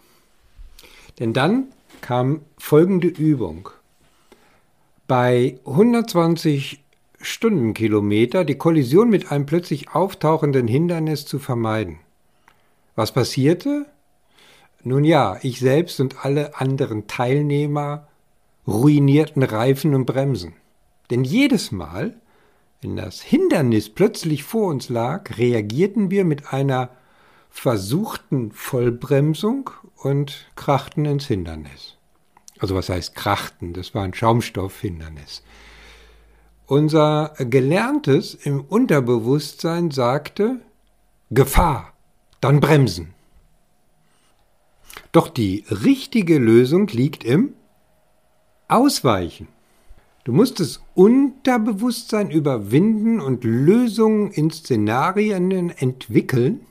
Denn 1.19 1.33
dann 1.33 1.69
kam 2.01 2.41
folgende 2.59 3.07
Übung. 3.07 3.69
Bei 5.07 5.57
120 5.65 6.83
Stundenkilometer 7.19 8.45
die 8.45 8.59
Kollision 8.59 9.09
mit 9.09 9.31
einem 9.31 9.47
plötzlich 9.47 9.89
auftauchenden 9.89 10.67
Hindernis 10.67 11.25
zu 11.25 11.39
vermeiden. 11.39 11.97
Was 12.95 13.11
passierte? 13.11 13.87
Nun 14.83 15.03
ja, 15.03 15.39
ich 15.41 15.59
selbst 15.59 15.99
und 15.99 16.23
alle 16.23 16.59
anderen 16.59 17.07
Teilnehmer 17.07 18.07
ruinierten 18.67 19.41
Reifen 19.41 19.95
und 19.95 20.05
Bremsen. 20.05 20.53
Denn 21.09 21.23
jedes 21.23 21.71
Mal, 21.71 22.19
wenn 22.81 22.95
das 22.95 23.21
Hindernis 23.21 23.89
plötzlich 23.89 24.43
vor 24.43 24.67
uns 24.67 24.89
lag, 24.89 25.37
reagierten 25.37 26.11
wir 26.11 26.25
mit 26.25 26.53
einer 26.53 26.89
versuchten 27.49 28.51
Vollbremsung 28.51 29.69
und 29.95 30.51
krachten 30.55 31.05
ins 31.05 31.25
Hindernis. 31.25 31.97
Also 32.59 32.75
was 32.75 32.89
heißt 32.89 33.15
krachten? 33.15 33.73
Das 33.73 33.95
war 33.95 34.03
ein 34.03 34.13
Schaumstoffhindernis. 34.13 35.43
Unser 36.65 37.33
Gelerntes 37.39 38.35
im 38.35 38.61
Unterbewusstsein 38.61 39.89
sagte 39.91 40.59
Gefahr, 41.31 41.93
dann 42.41 42.59
bremsen. 42.59 43.13
Doch 45.11 45.29
die 45.29 45.65
richtige 45.69 46.37
Lösung 46.37 46.87
liegt 46.87 47.23
im 47.23 47.53
Ausweichen. 48.67 49.47
Du 50.27 50.33
musst 50.33 50.59
das 50.59 50.81
Unterbewusstsein 50.93 52.29
überwinden 52.29 53.21
und 53.21 53.45
Lösungen 53.45 54.29
in 54.29 54.51
Szenarien 54.51 55.69
entwickeln 55.69 56.65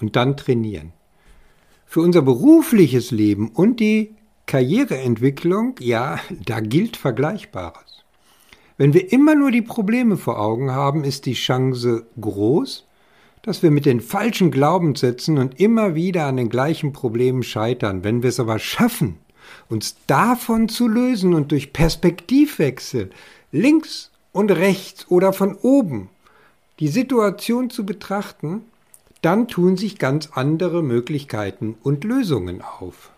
und 0.00 0.16
dann 0.16 0.36
trainieren. 0.36 0.92
Für 1.86 2.00
unser 2.00 2.22
berufliches 2.22 3.12
Leben 3.12 3.50
und 3.50 3.78
die 3.78 4.16
Karriereentwicklung, 4.46 5.76
ja, 5.78 6.18
da 6.44 6.58
gilt 6.58 6.96
Vergleichbares. 6.96 8.02
Wenn 8.78 8.94
wir 8.94 9.12
immer 9.12 9.36
nur 9.36 9.52
die 9.52 9.62
Probleme 9.62 10.16
vor 10.16 10.40
Augen 10.40 10.72
haben, 10.72 11.04
ist 11.04 11.26
die 11.26 11.34
Chance 11.34 12.04
groß, 12.20 12.84
dass 13.42 13.62
wir 13.62 13.70
mit 13.70 13.86
den 13.86 14.00
falschen 14.00 14.50
Glaubenssätzen 14.50 15.38
und 15.38 15.60
immer 15.60 15.94
wieder 15.94 16.26
an 16.26 16.36
den 16.36 16.48
gleichen 16.48 16.92
Problemen 16.92 17.44
scheitern. 17.44 18.02
Wenn 18.02 18.24
wir 18.24 18.30
es 18.30 18.40
aber 18.40 18.58
schaffen, 18.58 19.18
uns 19.68 19.96
davon 20.06 20.68
zu 20.68 20.88
lösen 20.88 21.34
und 21.34 21.52
durch 21.52 21.72
Perspektivwechsel 21.72 23.10
links 23.52 24.10
und 24.32 24.50
rechts 24.50 25.06
oder 25.08 25.32
von 25.32 25.54
oben 25.56 26.10
die 26.80 26.88
Situation 26.88 27.70
zu 27.70 27.84
betrachten, 27.84 28.62
dann 29.22 29.48
tun 29.48 29.76
sich 29.76 29.98
ganz 29.98 30.30
andere 30.32 30.82
Möglichkeiten 30.82 31.76
und 31.82 32.04
Lösungen 32.04 32.62
auf. 32.62 33.10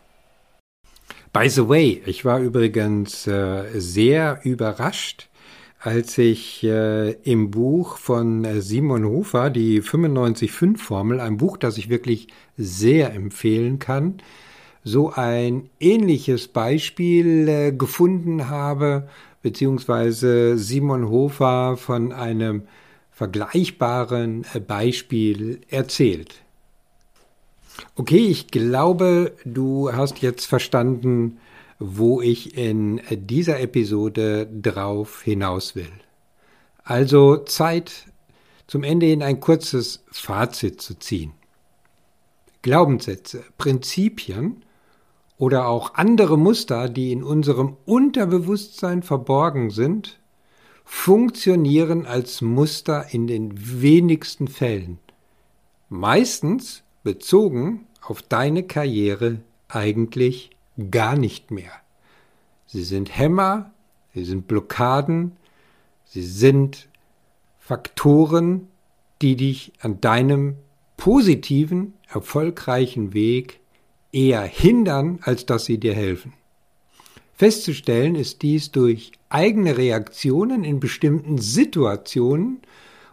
By 1.32 1.48
the 1.48 1.68
way, 1.68 2.02
ich 2.06 2.24
war 2.24 2.40
übrigens 2.40 3.26
äh, 3.26 3.64
sehr 3.78 4.40
überrascht, 4.44 5.28
als 5.78 6.18
ich 6.18 6.64
äh, 6.64 7.12
im 7.22 7.50
Buch 7.50 7.96
von 7.98 8.44
äh, 8.44 8.60
Simon 8.60 9.04
Hofer, 9.04 9.50
die 9.50 9.80
95-5-Formel, 9.80 11.20
ein 11.20 11.36
Buch, 11.36 11.56
das 11.56 11.78
ich 11.78 11.88
wirklich 11.88 12.28
sehr 12.56 13.14
empfehlen 13.14 13.78
kann, 13.78 14.20
so 14.84 15.12
ein 15.12 15.68
ähnliches 15.78 16.48
Beispiel 16.48 17.48
äh, 17.48 17.72
gefunden 17.72 18.48
habe, 18.48 19.08
beziehungsweise 19.42 20.56
Simon 20.58 21.08
Hofer 21.08 21.76
von 21.76 22.12
einem 22.12 22.62
vergleichbaren 23.10 24.46
äh, 24.54 24.60
Beispiel 24.60 25.60
erzählt. 25.68 26.42
Okay, 27.96 28.26
ich 28.26 28.48
glaube, 28.48 29.32
du 29.44 29.92
hast 29.92 30.22
jetzt 30.22 30.46
verstanden, 30.46 31.38
wo 31.78 32.20
ich 32.20 32.56
in 32.56 33.00
dieser 33.10 33.60
Episode 33.60 34.46
drauf 34.46 35.22
hinaus 35.22 35.74
will. 35.74 35.92
Also 36.84 37.38
Zeit, 37.38 38.06
zum 38.66 38.84
Ende 38.84 39.06
hin 39.06 39.22
ein 39.22 39.40
kurzes 39.40 40.04
Fazit 40.10 40.80
zu 40.80 40.98
ziehen. 40.98 41.32
Glaubenssätze, 42.62 43.44
Prinzipien 43.56 44.62
oder 45.40 45.68
auch 45.68 45.94
andere 45.94 46.37
Muster, 46.37 46.90
die 46.90 47.12
in 47.12 47.22
unserem 47.22 47.79
Unterbewusstsein 47.87 49.03
verborgen 49.03 49.70
sind, 49.70 50.20
funktionieren 50.85 52.05
als 52.05 52.42
Muster 52.42 53.07
in 53.14 53.26
den 53.26 53.55
wenigsten 53.81 54.48
Fällen. 54.48 54.98
Meistens 55.88 56.83
bezogen 57.03 57.87
auf 58.03 58.20
deine 58.20 58.64
Karriere 58.64 59.40
eigentlich 59.68 60.50
gar 60.90 61.16
nicht 61.16 61.50
mehr. 61.50 61.72
Sie 62.66 62.85
sind 62.85 63.16
Hämmer, 63.16 63.70
sie 64.12 64.26
sind 64.26 64.46
Blockaden, 64.46 65.33
sie 66.05 66.22
sind 66.22 66.87
Faktoren, 67.59 68.68
die 69.22 69.37
dich 69.37 69.72
an 69.81 70.03
deinem 70.03 70.57
positiven, 70.98 71.94
erfolgreichen 72.09 73.14
Weg 73.14 73.59
eher 74.12 74.42
hindern, 74.42 75.18
als 75.22 75.46
dass 75.46 75.64
sie 75.64 75.78
dir 75.78 75.94
helfen. 75.94 76.32
Festzustellen 77.34 78.16
ist 78.16 78.42
dies 78.42 78.70
durch 78.70 79.12
eigene 79.30 79.78
Reaktionen 79.78 80.64
in 80.64 80.80
bestimmten 80.80 81.38
Situationen 81.38 82.60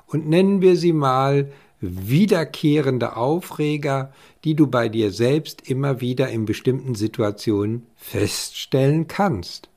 und 0.08 0.28
nennen 0.28 0.62
wir 0.62 0.76
sie 0.76 0.94
mal 0.94 1.52
wiederkehrende 1.80 3.16
Aufreger, 3.16 4.12
die 4.44 4.56
du 4.56 4.68
bei 4.68 4.90
dir 4.90 5.12
selbst 5.12 5.70
immer 5.70 6.02
wieder 6.02 6.30
in 6.30 6.46
bestimmten 6.46 6.96
Situationen 6.96 7.86
feststellen 7.96 9.08
kannst. 9.08 9.70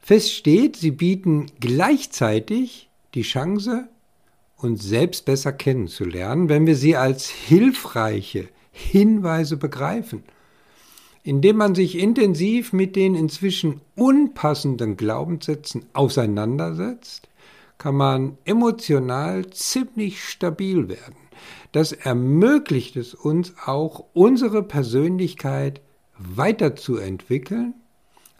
Fest 0.00 0.32
steht, 0.32 0.76
sie 0.76 0.90
bieten 0.90 1.46
gleichzeitig 1.60 2.88
die 3.14 3.22
Chance, 3.22 3.88
uns 4.56 4.82
selbst 4.82 5.24
besser 5.24 5.52
kennenzulernen, 5.52 6.48
wenn 6.48 6.66
wir 6.66 6.76
sie 6.76 6.96
als 6.96 7.28
hilfreiche 7.28 8.48
Hinweise 8.72 9.56
begreifen. 9.56 10.24
Indem 11.24 11.56
man 11.56 11.74
sich 11.74 11.98
intensiv 11.98 12.72
mit 12.72 12.96
den 12.96 13.14
inzwischen 13.14 13.80
unpassenden 13.94 14.96
Glaubenssätzen 14.96 15.86
auseinandersetzt, 15.92 17.28
kann 17.78 17.94
man 17.94 18.38
emotional 18.44 19.50
ziemlich 19.50 20.24
stabil 20.24 20.88
werden. 20.88 21.16
Das 21.72 21.92
ermöglicht 21.92 22.96
es 22.96 23.14
uns 23.14 23.54
auch, 23.64 24.04
unsere 24.12 24.62
Persönlichkeit 24.62 25.80
weiterzuentwickeln. 26.18 27.74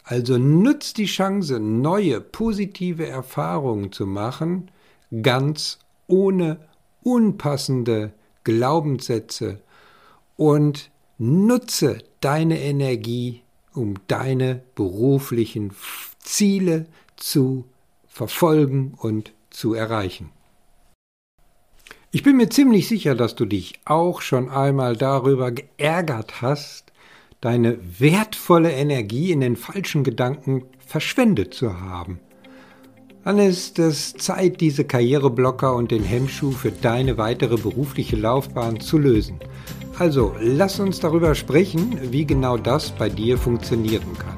Also 0.03 0.37
nutzt 0.37 0.97
die 0.97 1.05
Chance, 1.05 1.59
neue 1.59 2.21
positive 2.21 3.07
Erfahrungen 3.07 3.91
zu 3.91 4.05
machen, 4.05 4.69
ganz 5.21 5.79
ohne 6.07 6.59
unpassende 7.01 8.13
Glaubenssätze 8.43 9.61
und 10.35 10.91
nutze 11.17 11.99
deine 12.23 12.59
Energie, 12.61 13.41
um 13.73 13.95
deine 14.07 14.61
beruflichen 14.75 15.71
Ziele 16.19 16.85
zu 17.15 17.65
verfolgen 18.07 18.93
und 18.97 19.33
zu 19.49 19.73
erreichen. 19.73 20.29
Ich 22.11 22.23
bin 22.23 22.37
mir 22.37 22.49
ziemlich 22.49 22.87
sicher, 22.87 23.15
dass 23.15 23.35
du 23.35 23.45
dich 23.45 23.79
auch 23.85 24.21
schon 24.21 24.49
einmal 24.49 24.95
darüber 24.95 25.51
geärgert 25.51 26.41
hast, 26.41 26.93
deine 27.41 27.77
wertvolle 27.99 28.71
Energie 28.71 29.31
in 29.31 29.41
den 29.41 29.55
falschen 29.55 30.03
Gedanken 30.03 30.63
verschwendet 30.77 31.53
zu 31.53 31.81
haben. 31.81 32.19
Dann 33.25 33.39
ist 33.39 33.79
es 33.79 34.13
Zeit, 34.13 34.61
diese 34.61 34.85
Karriereblocker 34.85 35.75
und 35.75 35.91
den 35.91 36.03
Hemmschuh 36.03 36.51
für 36.51 36.71
deine 36.71 37.17
weitere 37.17 37.57
berufliche 37.57 38.15
Laufbahn 38.15 38.79
zu 38.79 38.97
lösen. 38.97 39.39
Also, 39.99 40.33
lass 40.39 40.79
uns 40.79 40.99
darüber 40.99 41.35
sprechen, 41.35 41.99
wie 42.11 42.25
genau 42.25 42.57
das 42.57 42.91
bei 42.91 43.09
dir 43.09 43.37
funktionieren 43.37 44.17
kann. 44.17 44.37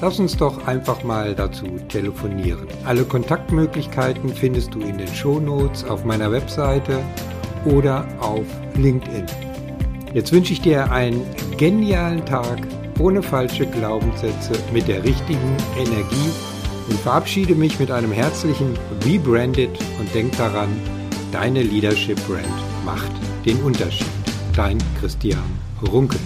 Lass 0.00 0.18
uns 0.18 0.38
doch 0.38 0.66
einfach 0.66 1.04
mal 1.04 1.34
dazu 1.34 1.66
telefonieren. 1.88 2.66
Alle 2.86 3.04
Kontaktmöglichkeiten 3.04 4.30
findest 4.30 4.74
du 4.74 4.80
in 4.80 4.96
den 4.96 5.14
Shownotes 5.14 5.84
auf 5.84 6.06
meiner 6.06 6.32
Webseite 6.32 6.98
oder 7.66 8.06
auf 8.20 8.46
LinkedIn. 8.76 9.26
Jetzt 10.14 10.32
wünsche 10.32 10.54
ich 10.54 10.62
dir 10.62 10.90
einen 10.90 11.22
genialen 11.58 12.24
Tag 12.24 12.58
ohne 12.98 13.22
falsche 13.22 13.66
Glaubenssätze 13.66 14.52
mit 14.72 14.88
der 14.88 15.04
richtigen 15.04 15.56
Energie 15.78 16.30
und 16.88 16.98
verabschiede 17.00 17.54
mich 17.54 17.78
mit 17.78 17.90
einem 17.90 18.12
herzlichen 18.12 18.78
Rebranded 19.04 19.70
und 19.98 20.14
denk 20.14 20.36
daran, 20.38 20.70
deine 21.32 21.62
Leadership 21.62 22.18
Brand 22.26 22.46
macht 22.84 23.12
den 23.44 23.58
Unterschied. 23.62 24.19
Dein 24.60 24.76
Christian 25.00 25.38
Runkel. 25.80 26.20